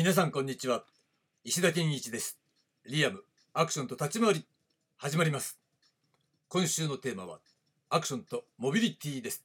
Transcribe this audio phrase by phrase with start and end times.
[0.00, 0.84] 皆さんこんにちは。
[1.44, 2.38] 石田健一です。
[2.86, 4.46] リアムアクションと立ち回り
[4.96, 5.60] 始まります。
[6.48, 7.40] 今週のテーマは
[7.90, 9.44] アクションとモビリティです。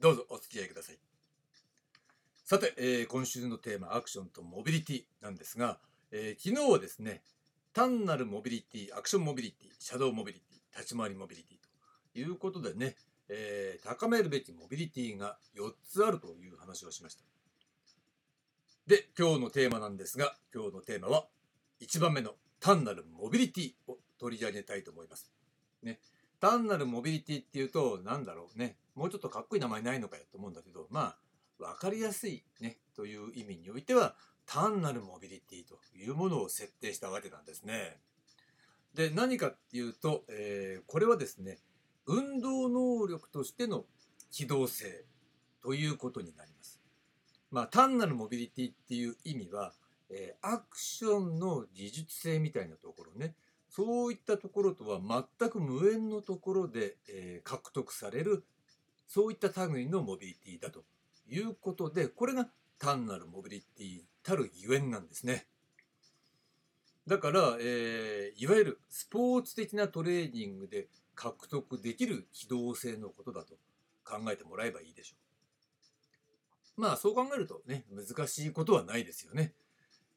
[0.00, 0.98] どうぞお付き合いください。
[2.46, 5.76] さて、えー今週のテーマアクションとモビリティなんですが、
[6.12, 7.20] えー昨日はですね
[7.74, 11.58] 単なるモビリティアクションモビリティシャドウモビリティ立ち回りモビリティ
[12.14, 12.96] ということでね、
[13.28, 17.24] えー高めるべきモビリティが4つあるという話をしました。
[18.90, 21.28] で、今日のテーマなんですが、今日のテーマは
[21.80, 25.30] 1番目の単なるモビリティを取り上げたいと思います。
[25.84, 26.00] ね、
[26.40, 31.14] 単なるモビリティっていうと、なんだろうね、もうちょっとかっこいい名前ないのかよと思うんだけど、ま
[31.60, 38.00] あ、わかりやすいね、という意味においては、単なるモビリティというものを設定したわけなんですね。
[38.92, 41.58] で、何かっていうと、えーこれはですね、
[42.06, 43.84] 運動能力としての
[44.32, 45.04] 機動性
[45.62, 46.79] ということになります。
[47.50, 49.72] まあ、単なるモビリティっていう意味は、
[50.10, 53.34] えーアクションの技術性みたいなところね
[53.68, 55.00] そういったところとは
[55.38, 58.44] 全く無縁のところで、えー獲得される
[59.06, 60.84] そういった類のモビリティだと
[61.28, 62.48] いうことでこれが
[62.78, 65.46] 単なるモビリティたるゆえんなんですね。
[67.06, 73.54] だから、えーいわゆるスポーツ的なトレーニングで獲得できる機動性のことだと
[74.04, 75.29] 考えてもらえばいいでしょう。
[76.80, 79.52] まあそう考えるとね難しいことはないですよね。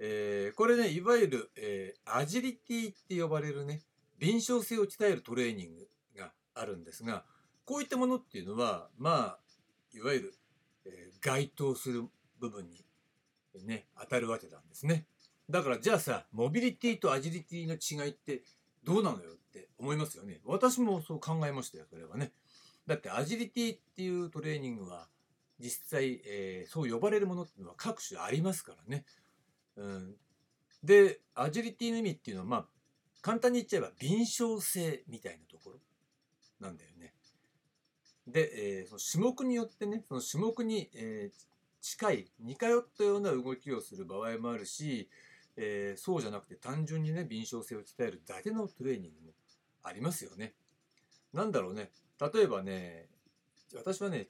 [0.00, 3.82] えーこれねいわゆる、えーアジリティって呼ばれるね
[4.18, 7.24] 敏捷性を鍛えるトレーニングがあるんですが
[7.64, 9.38] こういったものっていうのはまあ
[9.94, 10.34] いわゆる、
[10.84, 12.04] えー該当する
[12.40, 12.84] 部分に
[13.64, 15.06] ね当たるわけなんですね。
[15.50, 18.42] だからじゃあさモビリティとアジリティの違いって
[18.84, 20.40] どうなのよって思いますよね。
[20.44, 22.32] 私もそう考えましたよそれはね。
[22.86, 25.08] だってアジリティっていうトレーニングは
[25.60, 29.04] 実際、えーそう呼ばれるものっていうのは各種ありますからね。
[29.76, 30.16] うん、
[30.82, 32.66] でアジリティの意味っていうのはまあ
[33.22, 35.78] 簡単に言っちゃえば敏捷性みたいなところ
[36.60, 37.14] なんだよね。
[38.26, 41.48] で、えーその種目によってねその種目に、えー
[41.80, 45.08] 近い似通ったような動きをする場合もあるし、
[45.56, 49.32] えーそうじゃなくて単純にね敏捷性を鍛えるだけのトレーニングも
[49.84, 50.54] ありますよね。
[51.32, 51.90] なんだろうね
[52.20, 53.06] 例えばね
[53.74, 54.28] 私はね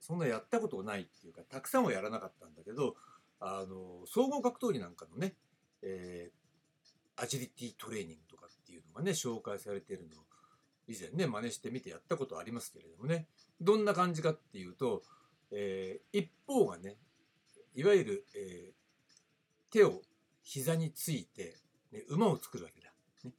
[0.00, 2.96] そんなやったことないっていうかたくさんはやらなかったんだけど
[3.38, 5.34] あの総合格闘技なんかのね、
[5.82, 6.40] えー
[7.22, 10.24] アジリティトレーニングとかっていうのがね紹介されているのを
[10.88, 13.26] 以前ね真似してみてやったことありますけれどもね
[13.60, 15.02] どんな感じかっていうと、
[15.50, 16.96] えー一方がね
[17.74, 18.72] いわゆる、えー
[19.70, 20.00] 手を
[20.42, 21.56] 膝について、
[21.92, 22.88] ね、馬を作るわけだ。
[23.22, 23.32] ね、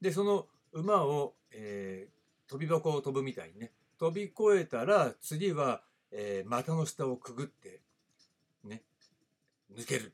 [0.00, 2.14] でその馬を、えー
[2.46, 5.80] 飛び箱を飛ぶみたいにね飛び越えたら次は、
[6.14, 7.80] えー股の下をくぐって
[8.64, 8.82] ね
[9.76, 10.12] 抜ける。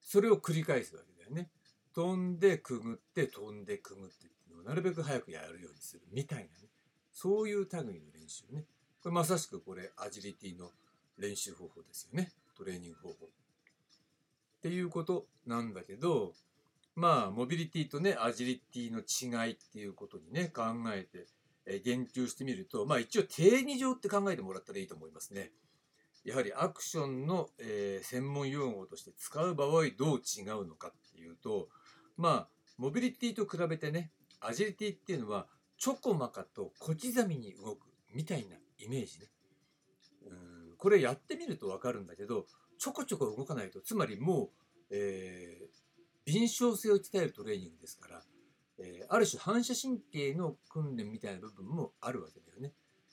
[0.00, 1.50] それを繰り返すわけだよね。
[1.94, 6.48] 飛んでくぐって飛んでくぐってっていうのをなるべく早くやるようにするみたいなね。
[7.12, 8.64] そういう類の練習ね。
[9.02, 10.70] これまさしくこれアジリティの
[11.18, 12.32] 練習方法ですよね。
[12.56, 13.14] トレーニング方法。
[13.26, 16.34] っていうことなんだけど
[16.94, 20.62] まあモビリティとねアジリティの違いっていうことにね考
[20.94, 21.26] えて
[21.84, 25.52] 言及してみるとまあ一応定義上って考えてもらったらいいと思いますね。
[26.24, 31.68] やはりアクションの、え専門用語として使う場合どう違うのかっていうと
[32.16, 34.10] まあモビリティと比べてね
[34.40, 35.46] アジリティっていうのは
[35.78, 39.26] ちょこまかと小刻みに動くみたいなイメージね。
[40.26, 42.46] うんこれやってみると分かるんだけど
[42.78, 44.50] ちょこちょこ動かないとつまりもう、
[44.90, 45.80] えー
[46.30, 48.22] 敏捷性を鍛えるトレーニングですから、
[48.80, 52.72] えーある種反射神経の訓練みたいな部分もあるわけだよね。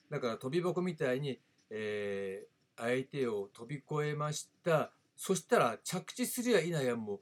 [0.10, 1.40] だから飛び箱みたいに、
[1.70, 4.92] えー相手を飛び越えました。
[5.16, 7.20] そしたら着地すりゃいなやもう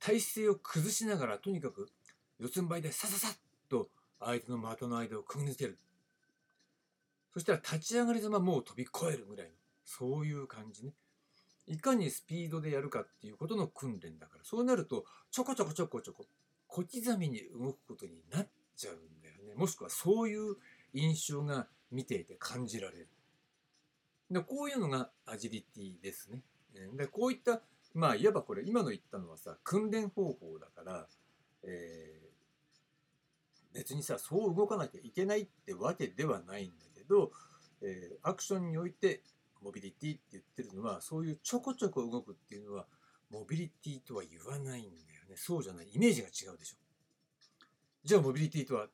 [0.00, 1.90] 体勢を崩しながらとにかく
[2.40, 3.36] 四つん這いでさささっ
[3.68, 5.78] と相手の的の間をくぐり抜ける。
[7.34, 9.52] そしたら立ち上がりざまもう飛び越えるぐらいの
[9.84, 10.92] そういう感じね。
[11.66, 14.44] いかにスピードでやるかっていうことの訓練だから。
[14.44, 16.24] そうなるとちょこちょこちょこちょこ
[16.72, 19.54] 小刻みに動くことになっちゃうんだよね。
[19.54, 20.56] もしくはそういう
[20.94, 23.08] 印象が見ていて感じられる。
[24.30, 26.40] でこういうのがアジリティですね。
[26.96, 27.60] でこういった
[27.92, 31.06] まあいわばこれ今の言ったのはさ訓練方法だから、
[31.64, 32.22] えー
[33.74, 37.32] 別にさそう動かなきゃいけないってわけではないんだけど、
[37.80, 39.22] えーアクションにおいて
[39.62, 42.86] モビリティって言ってるのはそういうちょこちょこ動くっていうのは
[43.30, 45.36] モビリティとは言わないんだよね。
[45.36, 45.88] そうじゃない。
[45.92, 46.76] イメージが違うでしょ。
[48.04, 48.88] じゃあモビリティとは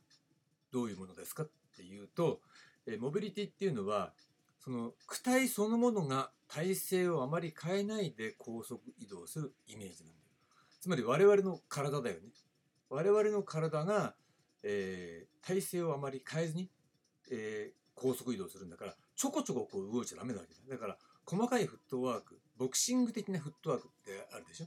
[0.72, 2.40] どういうものですかっていうと、
[2.86, 4.12] えモビリティっていうのは
[4.58, 10.28] その躯体そのものが体勢をあまり変えないで高速移動するイメージなんだよ。
[10.80, 12.28] つまり我々の体だよね。
[12.90, 14.14] 我々の体が、
[14.62, 16.70] えー、体勢をあまり変えずに、
[17.30, 20.60] えー、高速移動するんだからちょこちょここう動いちゃダメなわけだ。
[20.76, 20.96] だから
[21.26, 24.66] 細かいフットワークボクシング的なフットワークってあるでしょ。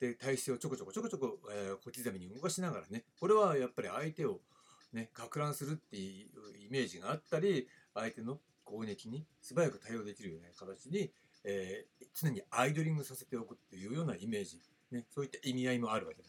[0.00, 4.40] で体勢をちょこちょこちょこちょこ、えー、小刻みに動かしながらねこれはやっぱり相手を
[4.92, 11.10] ね、か乱するっていうイメージがあったり相手の攻撃に素早く対応できるような形に、
[11.44, 14.60] えー、常にアイドリングさせておくっていうようなイメージ、
[14.90, 16.28] ね、そういった意味合いもあるわけだ。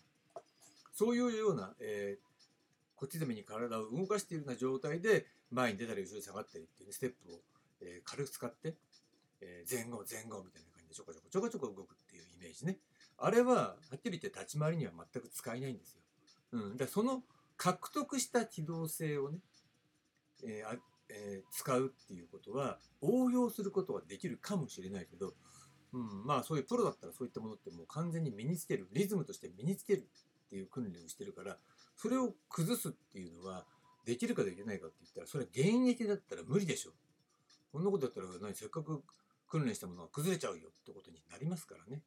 [0.93, 7.39] そういうような、えー、小刻みに体を動かしているような状態で前に出たり後ろに下がったりっていう、ね、ステップを、
[7.81, 8.75] えー、軽く使って、
[9.41, 12.77] えー、前後前後みたいな感じでちょこちょこちょこちょこ動くっていうイメージね。
[13.21, 16.01] あれははっきり言って立ち回りには全く使えないんですよ、
[16.53, 17.23] うん、だその
[17.57, 19.39] 獲得した機動性をね、
[20.43, 20.77] えー
[21.09, 25.33] えー、使うっていうことは応用することはできるかもしれないけど、
[25.93, 31.57] うん、まあそういうプロだったらそういったものってもう完全に身につけるリズムとして身につけるっていう訓練をしてるから
[31.95, 33.65] それを崩すっていうのは
[34.05, 36.91] できるかできないかって言ったらそれは現役だったら無理でしょ
[37.71, 39.03] こんなことだったら何せっかく
[39.47, 42.01] 訓練したものが崩れちゃうよってことになりますからね、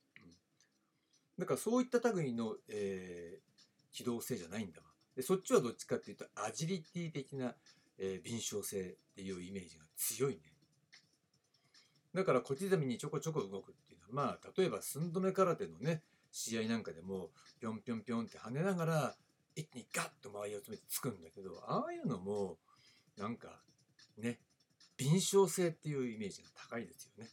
[1.39, 4.87] だからそういった類の、えー、機動性じゃないんだわ
[5.17, 7.55] でそっちはどっちかっていうとアジリティ的な、
[7.99, 10.41] えー、敏捷性っていうイメージが強いね。
[12.15, 17.31] だから小刻みにちょこちょこ動くっていうのはまあ例えば寸止め空手のね試合なんかでも
[17.61, 19.15] ぴょんぴょんぴょんって跳ねながら
[19.55, 22.59] 一気にガッと周りを詰めてつくんだけどああいうのも
[23.19, 23.61] なんか
[24.19, 24.39] ね
[24.97, 27.29] 敏捷性っていうイメージが高いですよね。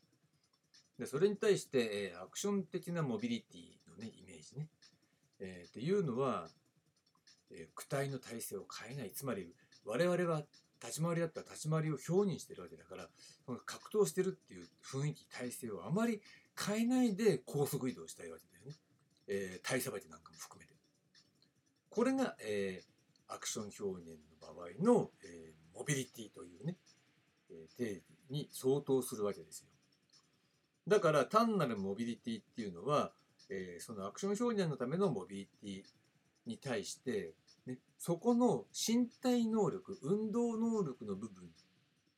[0.98, 4.68] でそれに対して、えー、アクション的なモビリティねイメージね、
[5.40, 6.50] えー、っていうのは
[7.51, 9.12] えー、躯体の体勢を変えない。
[9.12, 9.54] つまり
[9.86, 10.44] 我々は
[10.81, 13.07] 立ち回りだったら立ち回りを表現してるわけだから
[13.46, 16.22] その格闘してるっていう雰囲気体勢をあまり
[16.57, 18.75] 変えないで高速移動したいわけだよね、
[19.28, 20.74] えー、体さばきなんかも含めて。
[21.90, 24.10] これが、えー、アクション表現
[24.42, 26.78] の場合の、えー、モビリティというね、
[27.50, 29.68] えー、定義に相当するわけですよ。
[30.88, 33.12] だから単なるモビリティっていうのは、
[33.50, 37.34] えー、そのアクション表現のためのモビリティに対して、
[37.66, 41.50] ね、そこの身体能力運動能力の部分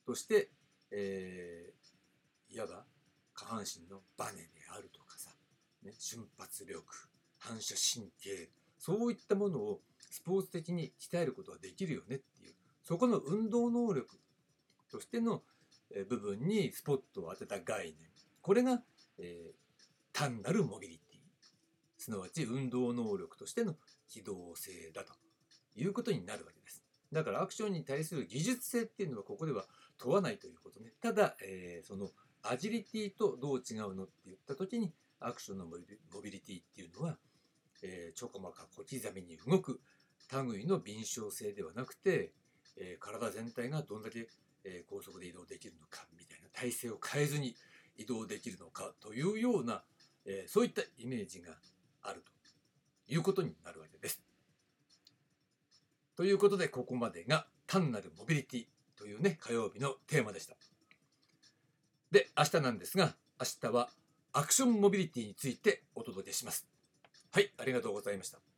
[0.06, 0.50] として、
[0.90, 2.84] えー、いわば
[3.34, 5.30] 下半身のバネであるとかさ、
[5.84, 6.82] ね、瞬発力
[7.38, 14.18] 反射神経そういったものをスポーツ的に鍛えることができるよねっていうそこの運動能力
[14.90, 15.42] としての
[16.08, 17.94] 部分にスポットを当てた概念。
[18.40, 18.80] これが、
[19.18, 19.54] えー、
[20.12, 21.01] 単なるモビリティ。
[22.02, 23.76] すなわち運動能力としての
[24.08, 25.12] 機動性だと
[25.76, 26.82] いうことになるわけです。
[27.12, 29.66] だからアクションに対する技術性っていうのはここでは
[29.98, 30.92] 問わないということね。
[31.00, 32.10] ただ、えー、その
[32.42, 35.76] アジリティとどう違うのって言った時にアクションのモ
[36.20, 37.16] ビリティっていうのは、
[37.82, 39.80] えー、ちょこまか小刻みに動く
[40.48, 42.32] 類の敏捷性ではなくて、
[42.76, 44.26] えー、体全体がどんだけ、
[44.64, 47.54] えー、高速で移動できるのかみたいな体勢を変えずに
[47.96, 49.82] 移動できるのかというような、
[50.24, 51.52] えー、そういったイメージが
[52.02, 52.22] ある
[53.06, 54.22] ということになるわけです。
[56.16, 58.66] ということでここまでが単なるモビリティ
[58.96, 60.54] というね火曜日のテーマでした。
[62.10, 63.88] で明日なんですが明日は
[64.32, 66.66] アクションモビリティについてお届けします。
[67.32, 68.51] はいありがとうございました。